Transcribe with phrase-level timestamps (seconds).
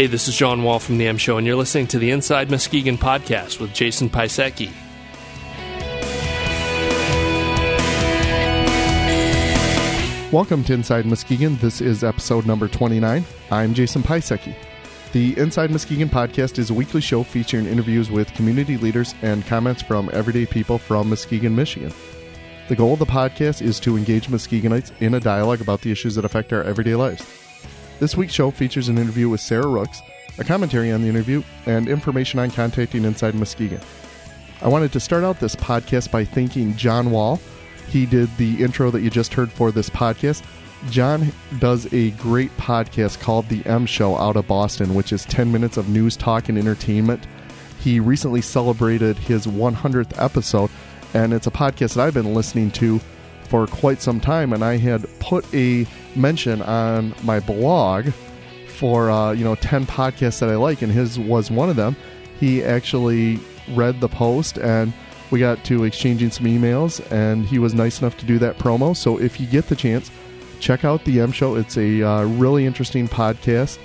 [0.00, 2.50] Hey, this is John Wall from the M Show, and you're listening to the Inside
[2.50, 4.72] Muskegon podcast with Jason Pisecki.
[10.32, 11.56] Welcome to Inside Muskegon.
[11.56, 13.26] This is episode number 29.
[13.50, 14.54] I'm Jason Pisecki.
[15.12, 19.82] The Inside Muskegon podcast is a weekly show featuring interviews with community leaders and comments
[19.82, 21.92] from everyday people from Muskegon, Michigan.
[22.70, 26.14] The goal of the podcast is to engage Muskegonites in a dialogue about the issues
[26.14, 27.49] that affect our everyday lives.
[28.00, 30.00] This week's show features an interview with Sarah Rooks,
[30.38, 33.78] a commentary on the interview, and information on contacting Inside Muskegon.
[34.62, 37.38] I wanted to start out this podcast by thanking John Wall.
[37.88, 40.42] He did the intro that you just heard for this podcast.
[40.88, 45.52] John does a great podcast called The M Show out of Boston, which is 10
[45.52, 47.26] minutes of news, talk, and entertainment.
[47.80, 50.70] He recently celebrated his 100th episode,
[51.12, 52.98] and it's a podcast that I've been listening to
[53.50, 54.52] for quite some time.
[54.52, 58.10] And I had put a mention on my blog
[58.68, 61.96] for uh, you know 10 podcasts that I like, and his was one of them.
[62.38, 63.38] He actually
[63.74, 64.94] read the post and
[65.30, 68.96] we got to exchanging some emails, and he was nice enough to do that promo.
[68.96, 70.10] So if you get the chance,
[70.58, 71.56] check out the M Show.
[71.56, 73.78] It's a uh, really interesting podcast,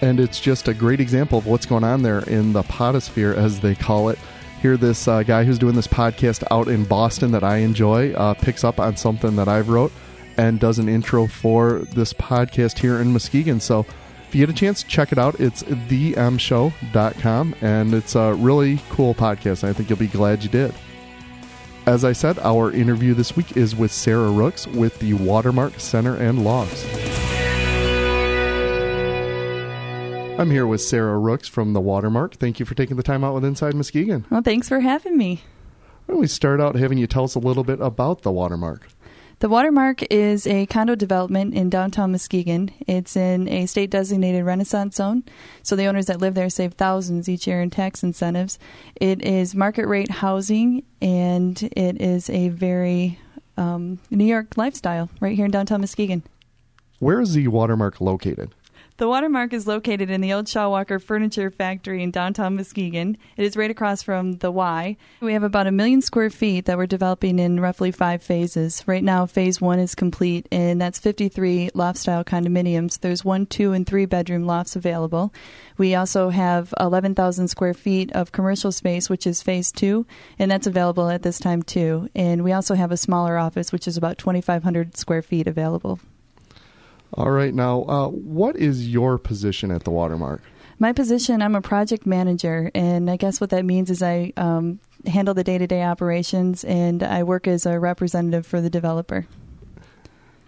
[0.00, 3.60] and it's just a great example of what's going on there in the podosphere, as
[3.60, 4.18] they call it.
[4.62, 8.34] Here, this uh, guy who's doing this podcast out in Boston that I enjoy uh,
[8.34, 9.90] picks up on something that I've wrote
[10.36, 13.58] and does an intro for this podcast here in Muskegon.
[13.58, 13.80] So
[14.28, 15.40] if you get a chance, check it out.
[15.40, 19.64] It's themshow.com, and it's a really cool podcast.
[19.64, 20.72] I think you'll be glad you did.
[21.86, 26.14] As I said, our interview this week is with Sarah Rooks with the Watermark Center
[26.14, 27.01] and Lofts.
[30.38, 32.34] I'm here with Sarah Rooks from the Watermark.
[32.34, 34.24] Thank you for taking the time out with Inside Muskegon.
[34.30, 35.42] Well, thanks for having me.
[36.06, 38.88] Why don't we start out having you tell us a little bit about the Watermark?
[39.38, 42.70] The Watermark is a condo development in downtown Muskegon.
[42.88, 45.22] It's in a state designated Renaissance zone,
[45.62, 48.58] so the owners that live there save thousands each year in tax incentives.
[48.96, 53.18] It is market rate housing, and it is a very
[53.56, 56.22] um, New York lifestyle right here in downtown Muskegon.
[57.00, 58.54] Where is the Watermark located?
[58.98, 63.16] The Watermark is located in the old Shaw Walker Furniture Factory in downtown Muskegon.
[63.38, 64.98] It is right across from the Y.
[65.20, 68.84] We have about a million square feet that we're developing in roughly five phases.
[68.86, 73.00] Right now, phase one is complete, and that's 53 loft style condominiums.
[73.00, 75.32] There's one, two, and three bedroom lofts available.
[75.78, 80.06] We also have 11,000 square feet of commercial space, which is phase two,
[80.38, 82.10] and that's available at this time too.
[82.14, 85.98] And we also have a smaller office, which is about 2,500 square feet available.
[87.14, 87.52] All right.
[87.52, 90.40] Now, uh, what is your position at the Watermark?
[90.78, 94.80] My position, I'm a project manager, and I guess what that means is I um,
[95.06, 99.26] handle the day to day operations and I work as a representative for the developer.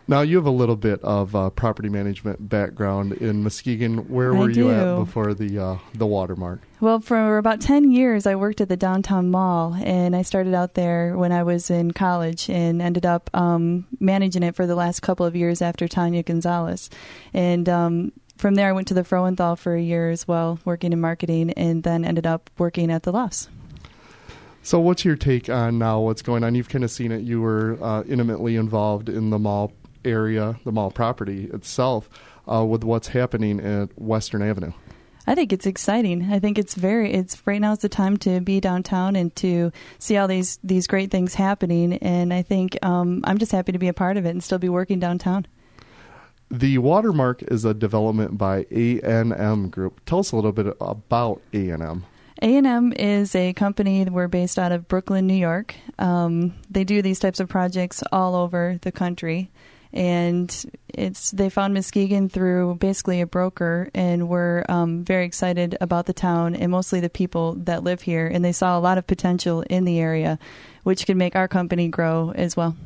[0.07, 4.09] Now you have a little bit of uh, property management background in Muskegon.
[4.11, 6.61] Where were you at before the uh, the Watermark?
[6.81, 10.75] Well, for about 10 years, I worked at the downtown mall, and I started out
[10.75, 15.01] there when I was in college and ended up um, managing it for the last
[15.01, 16.91] couple of years after Tanya Gonzalez.
[17.33, 20.93] And um, from there, I went to the Frauenthal for a year as well, working
[20.93, 23.49] in marketing, and then ended up working at the Lofts.
[24.63, 26.01] So, what's your take on now?
[26.01, 26.55] What's going on?
[26.55, 27.23] You've kind of seen it.
[27.23, 29.73] You were uh, intimately involved in the mall
[30.05, 32.09] area, the mall property itself,
[32.51, 34.73] uh, with what's happening at Western Avenue.
[35.27, 36.31] I think it's exciting.
[36.31, 37.13] I think it's very.
[37.13, 40.87] It's right now is the time to be downtown and to see all these these
[40.87, 41.95] great things happening.
[41.95, 44.59] And I think um, I'm just happy to be a part of it and still
[44.59, 45.47] be working downtown.
[46.51, 50.05] The Watermark is a development by A and M Group.
[50.05, 52.05] Tell us a little bit about A and M.
[52.43, 54.05] A&M is a company.
[54.05, 55.75] That we're based out of Brooklyn, New York.
[55.99, 59.51] Um, they do these types of projects all over the country,
[59.95, 66.07] and it's they found Muskegon through basically a broker, and we're um, very excited about
[66.07, 68.27] the town and mostly the people that live here.
[68.27, 70.39] And they saw a lot of potential in the area,
[70.83, 72.77] which could make our company grow as well.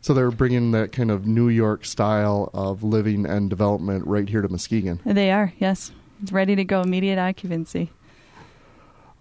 [0.00, 4.40] So they're bringing that kind of New York style of living and development right here
[4.40, 4.98] to Muskegon.
[5.04, 7.90] They are, yes, it's ready to go, immediate occupancy.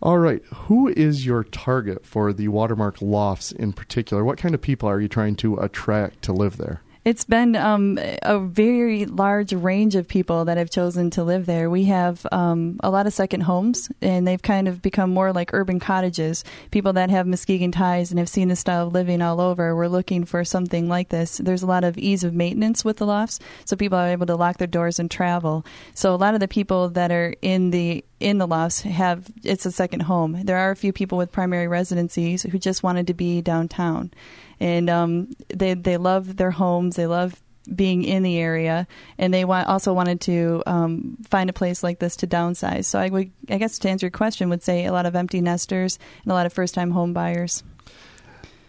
[0.01, 0.41] All right.
[0.53, 4.23] Who is your target for the Watermark Lofts in particular?
[4.23, 6.81] What kind of people are you trying to attract to live there?
[7.05, 11.69] It's been um, a very large range of people that have chosen to live there.
[11.69, 15.53] We have um, a lot of second homes, and they've kind of become more like
[15.53, 16.43] urban cottages.
[16.71, 19.87] People that have Muskegon ties and have seen this style of living all over, we're
[19.87, 21.37] looking for something like this.
[21.37, 24.35] There's a lot of ease of maintenance with the lofts, so people are able to
[24.35, 25.65] lock their doors and travel.
[25.93, 29.65] So a lot of the people that are in the in the lofts have it's
[29.65, 30.41] a second home.
[30.43, 34.11] There are a few people with primary residencies who just wanted to be downtown,
[34.59, 36.95] and um, they they love their homes.
[36.95, 37.41] They love
[37.75, 41.99] being in the area, and they want, also wanted to um, find a place like
[41.99, 42.85] this to downsize.
[42.85, 45.39] So I would, I guess, to answer your question, would say a lot of empty
[45.39, 47.63] nesters and a lot of first-time home buyers.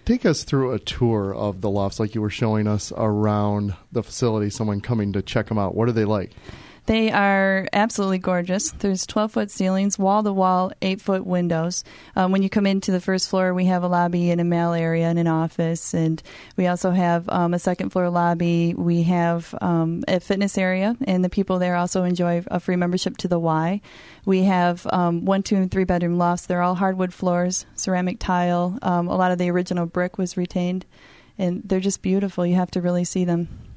[0.05, 4.03] Take us through a tour of the lofts, like you were showing us around the
[4.03, 4.51] facility.
[4.51, 5.75] Someone coming to check them out.
[5.75, 6.33] What are they like?
[6.91, 8.73] They are absolutely gorgeous.
[8.73, 11.85] There's 12 foot ceilings, wall to wall, 8 foot windows.
[12.17, 14.73] Um, when you come into the first floor, we have a lobby and a mail
[14.73, 15.95] area and an office.
[15.95, 16.21] And
[16.57, 18.75] we also have um, a second floor lobby.
[18.75, 23.19] We have um, a fitness area, and the people there also enjoy a free membership
[23.19, 23.81] to the Y.
[24.25, 26.47] We have um, one, two, and three bedroom lofts.
[26.47, 28.77] They're all hardwood floors, ceramic tile.
[28.83, 30.87] Um, a lot of the original brick was retained.
[31.39, 32.45] And they're just beautiful.
[32.45, 33.70] You have to really see them.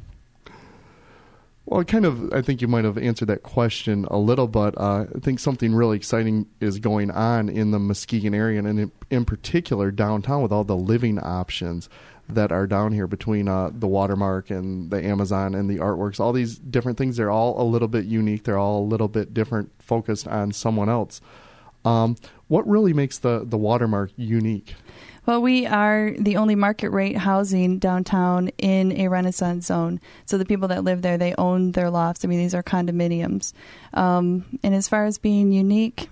[1.66, 5.06] Well, kind of, I think you might have answered that question a little, but uh,
[5.16, 9.24] I think something really exciting is going on in the Muskegon area, and in, in
[9.24, 11.88] particular downtown with all the living options
[12.28, 16.20] that are down here between uh, the Watermark and the Amazon and the artworks.
[16.20, 18.44] All these different things, they're all a little bit unique.
[18.44, 21.22] They're all a little bit different, focused on someone else.
[21.86, 22.16] Um,
[22.48, 24.76] what really makes the, the Watermark unique?
[25.26, 30.02] Well, we are the only market rate housing downtown in a Renaissance zone.
[30.26, 32.26] So the people that live there, they own their lofts.
[32.26, 33.54] I mean, these are condominiums.
[33.94, 36.10] Um, and as far as being unique,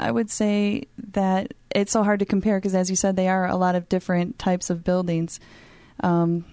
[0.00, 3.46] I would say that it's so hard to compare because, as you said, they are
[3.46, 5.40] a lot of different types of buildings.
[6.00, 6.46] Um,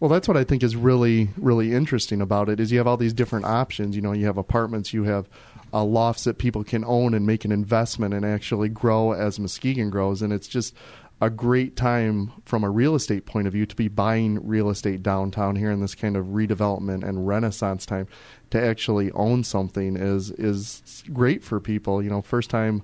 [0.00, 2.58] well, that's what I think is really, really interesting about it.
[2.58, 3.94] Is you have all these different options.
[3.94, 5.28] You know, you have apartments, you have
[5.72, 9.90] uh, lofts that people can own and make an investment and actually grow as Muskegon
[9.90, 10.22] grows.
[10.22, 10.74] And it's just
[11.20, 15.02] a great time from a real estate point of view to be buying real estate
[15.02, 18.06] downtown here in this kind of redevelopment and renaissance time
[18.50, 22.82] to actually own something is is great for people you know first time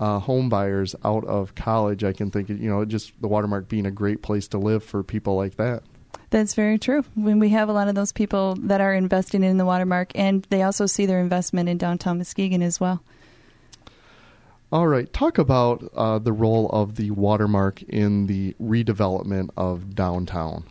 [0.00, 3.86] uh, home buyers out of college i can think you know just the watermark being
[3.86, 5.84] a great place to live for people like that
[6.30, 7.04] that's very true.
[7.14, 10.46] When we have a lot of those people that are investing in the watermark, and
[10.50, 13.02] they also see their investment in downtown Muskegon as well.
[14.72, 20.64] All right, talk about uh, the role of the watermark in the redevelopment of downtown.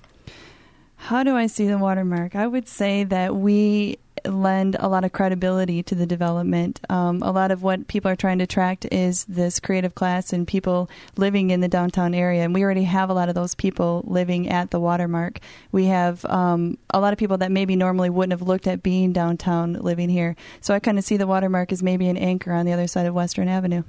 [0.96, 2.36] How do I see the watermark?
[2.36, 6.80] I would say that we lend a lot of credibility to the development.
[6.90, 10.48] Um, a lot of what people are trying to attract is this creative class and
[10.48, 12.44] people living in the downtown area.
[12.44, 15.40] And we already have a lot of those people living at the watermark.
[15.72, 19.14] We have um, a lot of people that maybe normally wouldn't have looked at being
[19.14, 20.36] downtown living here.
[20.62, 23.06] So I kind of see the watermark as maybe an anchor on the other side
[23.06, 23.84] of Western Avenue.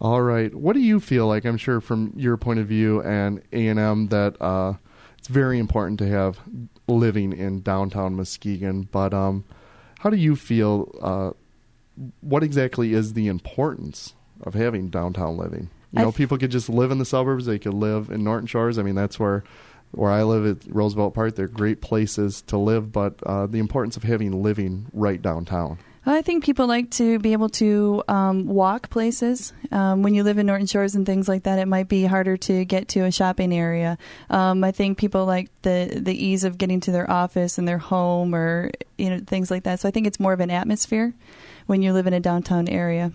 [0.00, 0.54] All right.
[0.54, 1.44] What do you feel like?
[1.44, 4.74] I'm sure from your point of view and A and M that uh,
[5.18, 6.40] it's very important to have
[6.90, 8.82] living in downtown Muskegon.
[8.82, 9.44] But um,
[10.00, 10.94] how do you feel?
[11.00, 11.30] Uh,
[12.20, 15.70] what exactly is the importance of having downtown living?
[15.92, 17.46] You know, people could just live in the suburbs.
[17.46, 18.78] They could live in Norton Shores.
[18.78, 19.42] I mean, that's where
[19.92, 21.34] where I live at Roosevelt Park.
[21.34, 25.78] They're great places to live, but uh, the importance of having living right downtown.
[26.06, 29.52] I think people like to be able to um, walk places.
[29.70, 32.38] Um, when you live in Norton Shores and things like that, it might be harder
[32.38, 33.98] to get to a shopping area.
[34.30, 37.78] Um, I think people like the the ease of getting to their office and their
[37.78, 39.80] home, or you know things like that.
[39.80, 41.12] So I think it's more of an atmosphere
[41.66, 43.12] when you live in a downtown area.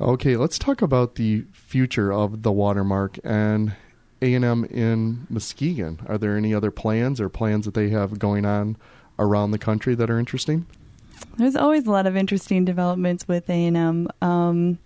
[0.00, 3.76] Okay, let's talk about the future of the watermark and
[4.20, 6.00] A and M in Muskegon.
[6.08, 8.76] Are there any other plans or plans that they have going on?
[9.18, 10.66] Around the country that are interesting?
[11.36, 14.08] There's always a lot of interesting developments with A&M.
[14.20, 14.78] Um,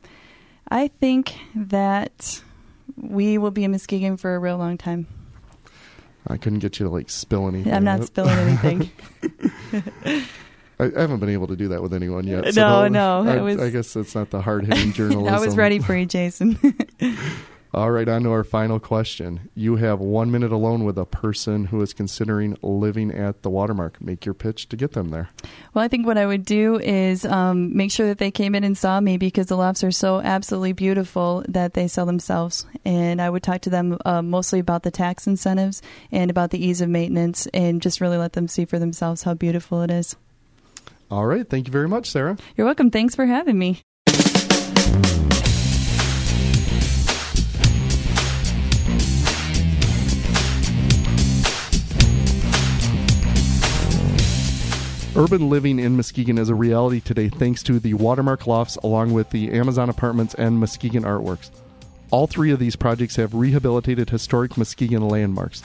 [0.70, 2.42] I think that
[2.97, 5.06] we will be in Muskegon for a real long time.
[6.26, 7.73] I couldn't get you to like spill anything.
[7.73, 8.90] I'm not spilling anything.
[10.80, 12.54] I, haven't been able to do that with anyone yet.
[12.54, 13.30] So no, no.
[13.30, 15.28] I, was, I guess it's not the hard hitting journalism.
[15.35, 16.58] I was ready for you, Jason.
[17.75, 19.50] All right, on to our final question.
[19.54, 24.00] You have one minute alone with a person who is considering living at the watermark.
[24.00, 25.28] Make your pitch to get them there.
[25.75, 28.64] Well, I think what I would do is um, make sure that they came in
[28.64, 32.64] and saw me because the lofts are so absolutely beautiful that they sell themselves.
[32.87, 36.64] And I would talk to them uh, mostly about the tax incentives and about the
[36.64, 40.16] ease of maintenance and just really let them see for themselves how beautiful it is.
[41.10, 41.48] All right.
[41.48, 42.38] Thank you very much, Sarah.
[42.56, 42.90] You're welcome.
[42.90, 43.82] Thanks for having me.
[55.18, 59.30] Urban living in Muskegon is a reality today thanks to the Watermark Lofts along with
[59.30, 61.50] the Amazon Apartments and Muskegon Artworks.
[62.12, 65.64] All three of these projects have rehabilitated historic Muskegon landmarks.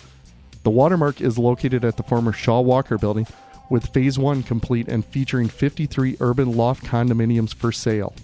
[0.64, 3.28] The Watermark is located at the former Shaw Walker building
[3.70, 8.16] with Phase 1 complete and featuring 53 urban loft condominiums for sale.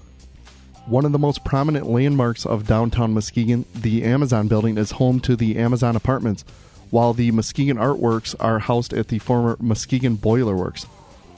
[0.88, 5.36] One of the most prominent landmarks of downtown Muskegon, the Amazon building, is home to
[5.36, 6.43] the Amazon Apartments,
[6.89, 10.88] while the Muskegon Artworks are housed at the former Muskegon Boiler Works.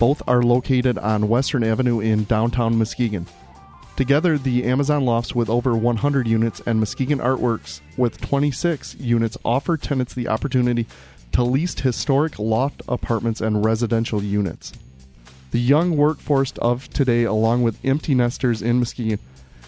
[0.01, 3.27] Both are located on Western Avenue in downtown Muskegon.
[3.95, 9.77] Together, the Amazon Lofts with over 100 units and Muskegon Artworks with 26 units offer
[9.77, 10.87] tenants the opportunity
[11.33, 14.73] to lease historic loft apartments and residential units.
[15.51, 19.19] The young workforce of today, along with empty nesters in Muskegon,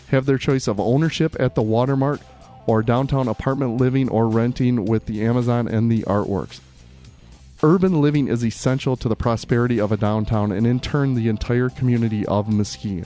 [0.08, 2.22] have their choice of ownership at the Watermark
[2.66, 6.60] or downtown apartment living or renting with the Amazon and the artworks.
[7.66, 11.70] Urban living is essential to the prosperity of a downtown and in turn the entire
[11.70, 13.06] community of Muskegon.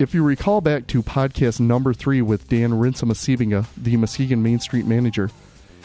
[0.00, 4.86] If you recall back to podcast number three with Dan Rinsema-Sybenga, the Muskegon Main Street
[4.86, 5.30] manager,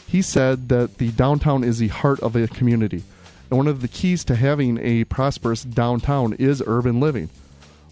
[0.07, 3.03] he said that the downtown is the heart of a community.
[3.51, 7.29] And one of the keys to having a prosperous downtown is urban living.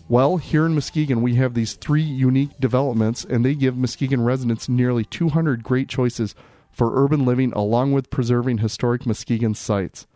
[0.08, 4.68] Well, here in Muskegon, we have these three unique developments, and they give Muskegon residents
[4.68, 6.34] nearly 200 great choices
[6.80, 10.08] for urban living, along with preserving historic Muskegon sites.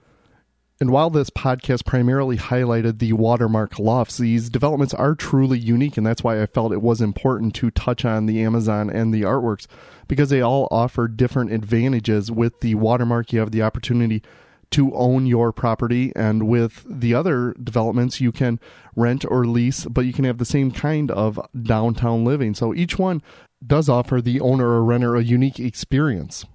[0.79, 6.07] And while this podcast primarily highlighted the Watermark lofts, these developments are truly unique, and
[6.07, 9.67] that's why I felt it was important to touch on the Amazon and the artworks
[10.07, 12.31] because they all offer different advantages.
[12.31, 14.23] With the Watermark, you have the opportunity
[14.71, 16.13] to own your property.
[16.15, 18.57] And with the other developments, you can
[18.95, 22.55] rent or lease, but you can have the same kind of downtown living.
[22.55, 23.21] So each one
[23.65, 26.45] does offer the owner or renter a unique experience.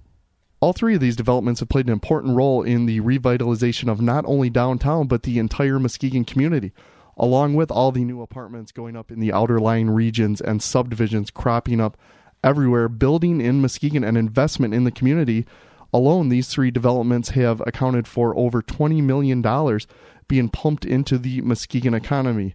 [0.61, 4.25] All three of these developments have played an important role in the revitalization of not
[4.27, 6.73] only downtown, but the entire Muskegon community,
[7.17, 11.31] along with all the new apartments going up in the outer line regions and subdivisions
[11.31, 11.97] cropping up
[12.43, 15.45] everywhere, building in Muskegon and investment in the community
[15.93, 19.41] Alone, these three developments have accounted for over $20 million
[20.27, 22.53] being pumped into the Muskegon economy.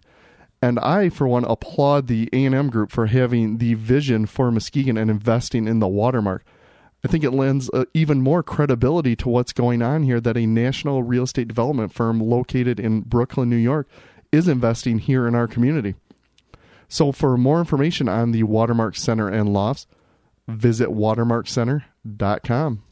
[0.61, 5.11] And I, for one, applaud the A&M Group for having the vision for Muskegon and
[5.11, 6.45] investing in the watermark.
[7.05, 10.47] I think it lends uh, even more credibility to what's going on here that a
[10.47, 13.87] national real estate development firm located in Brooklyn, New York,
[14.31, 15.93] is investing here in our community.
[16.87, 19.85] So, for more information on the Watermark Center and Lofts,
[20.47, 22.83] visit watermarkcenter.com.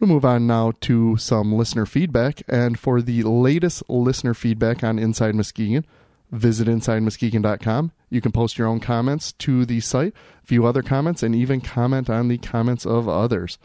[0.00, 2.40] We'll move on now to some listener feedback.
[2.48, 5.84] And for the latest listener feedback on Inside Muskegon,
[6.32, 7.92] visit InsideMuskegon.com.
[8.10, 12.10] You can post your own comments to the site, view other comments, and even comment
[12.10, 13.58] on the comments of others.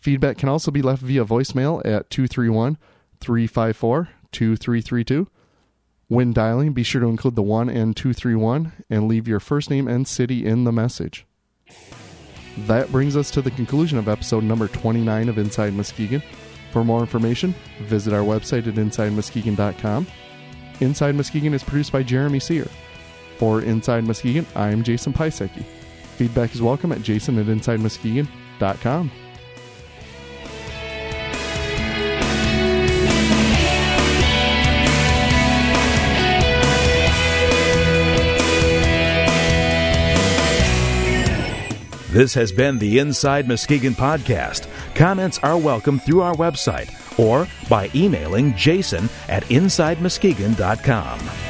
[0.00, 2.78] Feedback can also be left via voicemail at 231
[3.20, 5.28] 354 2332.
[6.08, 9.88] When dialing, be sure to include the 1 and 231 and leave your first name
[9.88, 11.26] and city in the message.
[12.58, 16.22] That brings us to the conclusion of episode number 29 of Inside Muskegon.
[16.72, 20.06] For more information, visit our website at InsideMuskegon.com.
[20.80, 22.66] Inside Muskegon is produced by Jeremy Sear.
[23.38, 25.64] For Inside Muskegon, I am Jason Pisecki.
[26.16, 29.10] Feedback is welcome at jason at InsideMuskegon.com.
[42.10, 44.68] This has been the Inside Muskegon podcast.
[44.94, 51.45] Comments are welcome through our website or by emailing jason at InsideMuskegon.com.